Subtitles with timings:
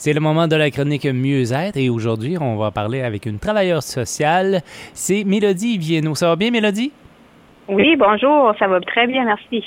[0.00, 3.84] C'est le moment de la chronique Mieux-être et aujourd'hui, on va parler avec une travailleuse
[3.84, 4.62] sociale.
[4.94, 6.14] C'est Mélodie Vienno.
[6.14, 6.90] Ça va bien, Mélodie?
[7.68, 8.54] Oui, bonjour.
[8.58, 9.62] Ça va très bien, merci.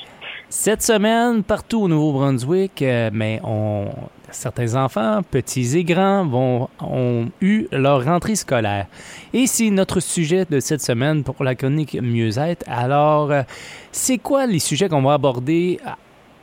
[0.49, 3.89] Cette semaine, partout au Nouveau-Brunswick, euh, mais on,
[4.31, 8.87] certains enfants, petits et grands, vont, ont eu leur rentrée scolaire.
[9.35, 12.65] Et c'est notre sujet de cette semaine pour la chronique Mieux-être.
[12.67, 13.43] Alors, euh,
[13.91, 15.77] c'est quoi les sujets qu'on va aborder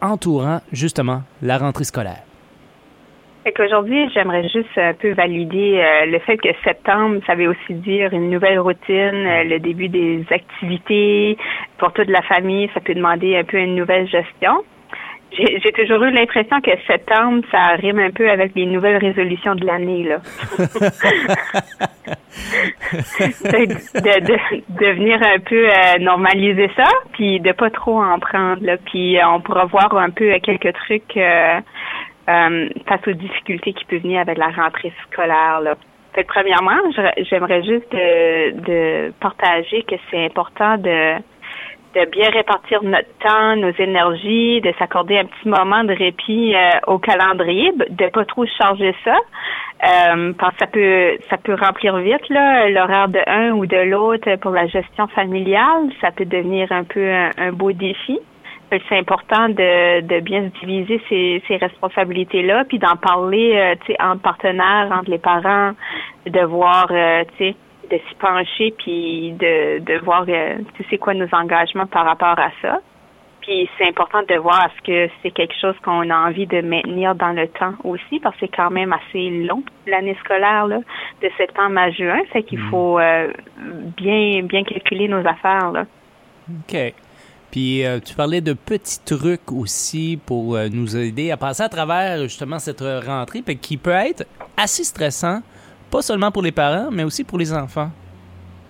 [0.00, 2.22] entourant justement la rentrée scolaire?
[3.46, 8.12] Aujourd'hui, j'aimerais juste un peu valider euh, le fait que septembre, ça veut aussi dire
[8.12, 11.38] une nouvelle routine, euh, le début des activités
[11.78, 12.70] pour toute la famille.
[12.74, 14.62] Ça peut demander un peu une nouvelle gestion.
[15.32, 19.64] J'ai toujours eu l'impression que septembre, ça rime un peu avec les nouvelles résolutions de
[19.64, 20.18] l'année, là.
[23.20, 24.20] de,
[24.80, 28.76] de, venir un peu euh, normaliser ça, puis de pas trop en prendre, là.
[28.86, 31.16] Puis on pourra voir un peu quelques trucs
[32.30, 35.60] euh, face aux difficultés qui peuvent venir avec la rentrée scolaire.
[35.60, 35.74] Là.
[36.14, 36.78] Fait premièrement,
[37.30, 41.16] j'aimerais juste de, partager que c'est important de,
[41.94, 46.70] de bien répartir notre temps, nos énergies, de s'accorder un petit moment de répit euh,
[46.88, 49.16] au calendrier, de pas trop charger ça,
[49.84, 53.76] euh, parce que ça peut ça peut remplir vite là l'horaire de un ou de
[53.76, 57.08] l'autre pour la gestion familiale, ça peut devenir un peu
[57.38, 58.18] un beau défi
[58.88, 63.92] c'est important de, de bien se diviser ces, ces responsabilités-là, puis d'en parler, euh, tu
[63.92, 65.72] sais, entre partenaires, entre les parents,
[66.26, 67.56] de voir, euh, tu sais,
[67.90, 72.38] de s'y pencher, puis de, de voir, euh, tu sais, quoi nos engagements par rapport
[72.38, 72.78] à ça.
[73.40, 77.14] Puis c'est important de voir est-ce que c'est quelque chose qu'on a envie de maintenir
[77.14, 80.78] dans le temps aussi, parce que c'est quand même assez long l'année scolaire là,
[81.22, 82.70] de septembre à juin, fait qu'il mm.
[82.70, 83.00] faut
[83.96, 85.86] bien bien calculer nos affaires là.
[86.50, 86.92] OK.
[87.50, 91.68] Puis euh, tu parlais de petits trucs aussi pour euh, nous aider à passer à
[91.68, 94.24] travers justement cette rentrée, puis qui peut être
[94.56, 95.40] assez stressant,
[95.90, 97.90] pas seulement pour les parents, mais aussi pour les enfants.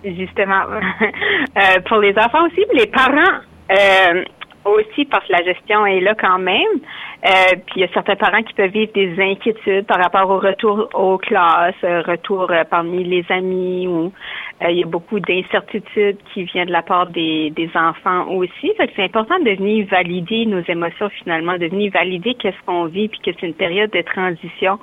[0.03, 3.41] Justement, euh, pour les enfants aussi, les parents
[4.65, 6.81] aussi parce que la gestion est là quand même.
[7.67, 10.89] puis il y a certains parents qui peuvent vivre des inquiétudes par rapport au retour
[10.95, 14.13] aux classes, retour parmi les amis ou
[14.63, 18.73] euh, il y a beaucoup d'incertitudes qui viennent de la part des, des enfants aussi.
[18.77, 22.85] Fait que c'est important de venir valider nos émotions finalement, de venir valider qu'est-ce qu'on
[22.85, 24.79] vit, puis que c'est une période de transition.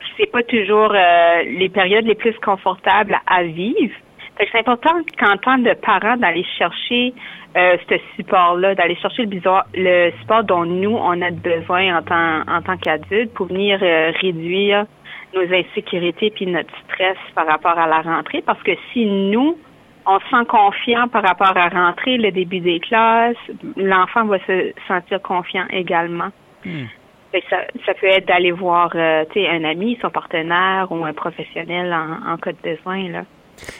[0.00, 3.94] Puis c'est pas toujours euh, les périodes les plus confortables à vivre.
[4.40, 7.12] C'est important qu'en tant de parents d'aller chercher
[7.56, 9.40] euh, ce support-là, d'aller chercher le,
[9.74, 14.86] le support dont nous on a besoin en tant en tant qu'adultes pour venir réduire
[15.34, 19.58] nos insécurités puis notre stress par rapport à la rentrée parce que si nous
[20.06, 23.36] on se sent confiant par rapport à rentrer le début des classes,
[23.76, 26.30] l'enfant va se sentir confiant également.
[26.64, 26.84] Hmm.
[27.48, 32.32] Ça, ça, peut être d'aller voir euh, un ami, son partenaire ou un professionnel en,
[32.32, 33.08] en cas de besoin.
[33.08, 33.22] Là.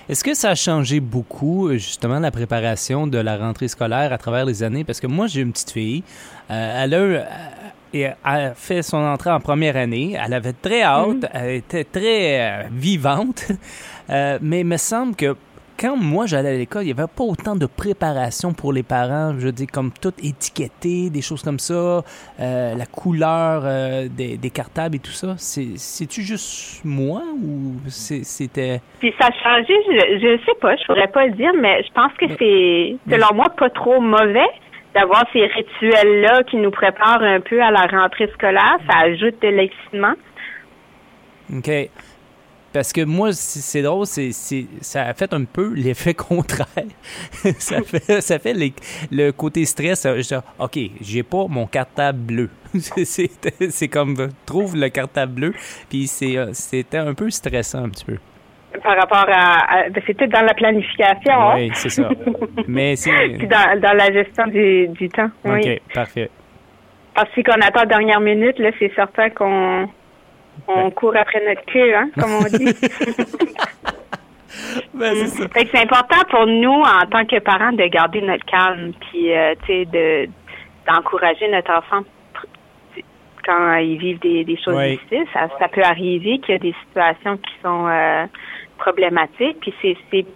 [0.09, 4.19] Est-ce que ça a changé beaucoup, euh, justement, la préparation de la rentrée scolaire à
[4.19, 4.85] travers les années?
[4.85, 6.03] Parce que moi, j'ai une petite fille.
[6.51, 7.61] Euh, elle a
[7.93, 10.17] et a fait son entrée en première année.
[10.23, 11.29] Elle avait très hâte, mhm.
[11.33, 13.47] elle était très euh, vivante,
[14.11, 15.37] euh, mais il me semble que
[15.81, 19.35] quand moi j'allais à l'école, il n'y avait pas autant de préparation pour les parents,
[19.39, 22.03] je dis comme tout étiqueté, des choses comme ça,
[22.41, 23.63] euh, la couleur
[24.11, 25.35] des, cartables et tout ça.
[25.39, 28.81] C'est-tu juste moi ou c'était...
[28.99, 31.93] Puis ça a changé, je, ne sais pas, je pourrais pas le dire, mais je
[31.93, 34.51] pense que c'est, selon moi, pas trop mauvais
[34.95, 39.49] d'avoir ces rituels-là qui nous préparent un peu à la rentrée scolaire, ça ajoute de
[39.49, 40.15] l'excitement.
[41.55, 41.71] OK.
[42.73, 44.31] Parce que moi, c'est drôle, c'est,
[44.81, 46.67] ça a fait un peu l'effet contraire.
[47.59, 48.55] ça fait, ça fait
[49.11, 50.05] le côté stress.
[50.05, 52.51] Je OK, j'ai pas mon cartable bleu.
[52.75, 54.17] c'est, comme,
[54.47, 55.55] trouve le cartable bleu.
[55.89, 58.19] Puis c'était un peu stressant un petit peu
[58.85, 61.33] par rapport à, ben, peut-être dans la planification.
[61.33, 61.55] Hein?
[61.57, 62.09] Oui, c'est ça.
[62.69, 65.29] Mais c'est Puis dans, dans, la gestion du, du temps.
[65.45, 66.31] OK, parfait.
[67.15, 69.89] Parce que qu'on attend dernière minute, là, c'est certain qu'on
[70.69, 70.91] on ben.
[70.93, 72.65] court après notre queue, hein, comme on dit.
[74.95, 79.33] ben, c'est c'est important pour nous, en tant que parents, de garder notre calme, puis,
[79.33, 80.29] euh, tu sais, de,
[80.87, 82.03] d'encourager notre enfant
[83.45, 85.27] quand ils vivent des, des choses difficiles.
[85.33, 88.27] Ça, ça peut arriver qu'il y a des situations qui sont euh,
[88.79, 89.59] problématique.
[89.61, 90.27] Puis c'est,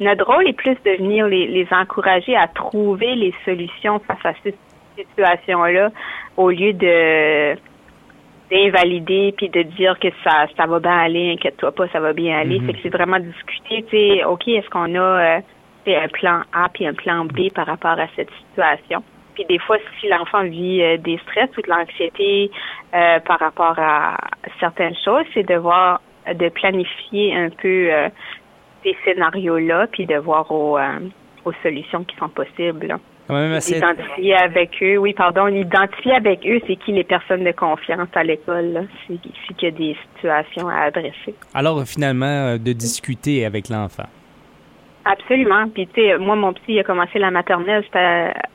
[0.00, 4.32] notre rôle est plus de venir les, les encourager à trouver les solutions face à
[4.42, 4.56] cette
[4.96, 5.90] situation-là
[6.36, 7.54] au lieu de
[8.52, 12.38] d'invalider puis de dire que ça ça va bien aller, inquiète-toi pas, ça va bien
[12.38, 12.60] aller.
[12.60, 12.76] Mm-hmm.
[12.82, 15.40] c'est vraiment discuter, tu sais, OK, est-ce qu'on a euh,
[15.86, 19.02] un plan A puis un plan B par rapport à cette situation?
[19.34, 22.50] Puis des fois, si l'enfant vit euh, des stress ou de l'anxiété
[22.94, 24.18] euh, par rapport à
[24.60, 27.90] certaines choses, c'est de voir, de planifier un peu
[28.82, 30.78] ces scénarios-là, puis de voir aux,
[31.44, 32.98] aux solutions qui sont possibles.
[33.32, 38.24] Identifier avec eux, oui, pardon, identifier avec eux, c'est qui les personnes de confiance à
[38.24, 39.18] l'école, c'est
[39.56, 41.34] qu'il y a des situations à adresser.
[41.54, 44.08] Alors, finalement, de discuter avec l'enfant.
[45.04, 45.68] Absolument.
[45.68, 47.84] Puis tu sais, moi mon petit il a commencé la maternelle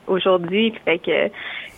[0.06, 1.28] aujourd'hui, fait que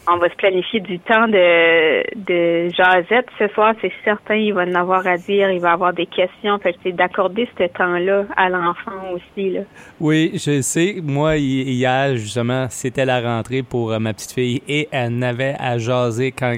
[0.08, 4.62] on va se planifier du temps de de jasette ce soir, c'est certain, il va
[4.62, 8.24] en avoir à dire, il va avoir des questions, fait que c'est d'accorder ce temps-là
[8.36, 9.60] à l'enfant aussi là.
[10.00, 10.96] Oui, je sais.
[11.02, 15.78] Moi hier justement, c'était la rentrée pour euh, ma petite fille et elle n'avait à
[15.78, 16.56] jaser quand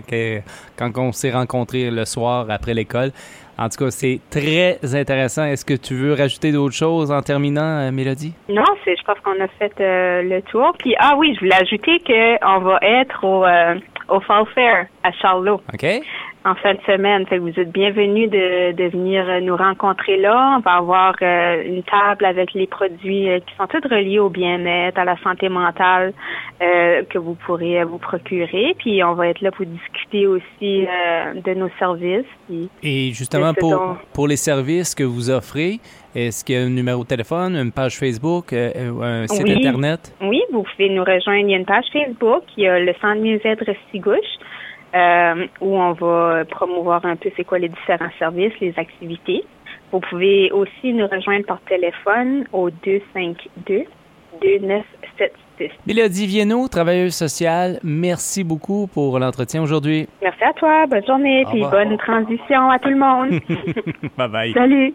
[0.76, 3.12] quand on s'est rencontrés le soir après l'école.
[3.58, 5.44] En tout cas, c'est très intéressant.
[5.44, 8.32] Est-ce que tu veux rajouter d'autres choses en terminant, euh, Mélodie?
[8.48, 10.72] Non, c'est, je pense qu'on a fait euh, le tour.
[10.78, 13.74] Puis, ah oui, je voulais ajouter qu'on va être au, euh,
[14.08, 15.60] au Fall Fair à Charlot.
[15.72, 15.86] OK
[16.44, 17.26] en fin de semaine.
[17.26, 20.56] Fait que vous êtes bienvenus de, de venir nous rencontrer là.
[20.56, 24.28] On va avoir euh, une table avec les produits euh, qui sont tous reliés au
[24.28, 26.12] bien-être, à la santé mentale
[26.60, 28.74] euh, que vous pourrez vous procurer.
[28.78, 30.86] Puis on va être là pour discuter aussi
[31.34, 32.26] de nos services.
[32.82, 35.80] Et justement, pour, pour les services que vous offrez,
[36.14, 40.14] est-ce qu'il y a un numéro de téléphone, une page Facebook, un site Internet?
[40.20, 41.48] Oui, vous pouvez nous rejoindre.
[41.48, 44.38] Il y a une page Facebook, il y a le Centre mieux-être Restigouche.
[44.94, 49.42] Euh, où on va promouvoir un peu c'est quoi les différents services, les activités.
[49.90, 53.84] Vous pouvez aussi nous rejoindre par téléphone au 252
[54.42, 55.70] 2976.
[55.86, 60.08] Mélodie Vienno, travailleuse sociale, merci beaucoup pour l'entretien aujourd'hui.
[60.20, 63.30] Merci à toi, bonne journée, puis bonne transition à tout le monde.
[64.16, 64.52] bye bye.
[64.52, 64.90] Salut.